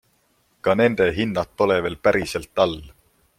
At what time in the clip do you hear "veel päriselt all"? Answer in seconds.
1.87-2.75